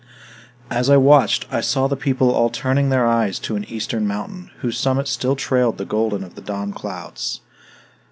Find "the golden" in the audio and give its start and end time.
5.77-6.23